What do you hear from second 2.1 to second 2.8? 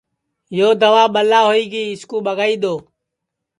ٻگائی دؔو